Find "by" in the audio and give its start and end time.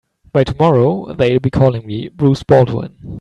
0.33-0.43